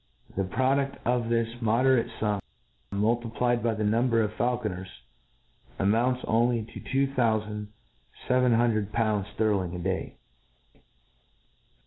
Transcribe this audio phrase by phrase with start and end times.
[0.35, 2.41] The produd of this moderate fum
[2.89, 4.87] multiplied by the number of faul* coners,
[5.77, 7.67] amounts only to two thoufand
[8.27, 10.15] fevcn hun dred pounds fterling a day.